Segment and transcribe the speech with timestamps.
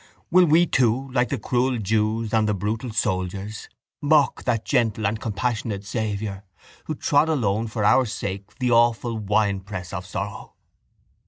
[0.31, 3.69] Will we too, like the cruel jews and the brutal soldiers,
[4.01, 6.43] mock that gentle and compassionate Saviour
[6.85, 10.55] Who trod alone for our sake the awful winepress of sorrow?